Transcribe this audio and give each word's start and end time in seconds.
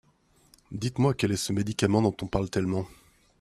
Dites-moi 0.71 1.13
quel 1.13 1.31
est 1.31 1.35
ce 1.35 1.53
médicament 1.53 2.01
dont 2.01 2.17
on 2.23 2.25
parle 2.25 2.49
tellement. 2.49 2.87